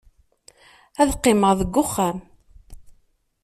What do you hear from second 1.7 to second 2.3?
uxxam.